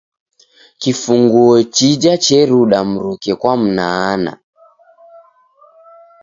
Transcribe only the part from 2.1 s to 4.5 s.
reruda mruke kwa mnaanaa.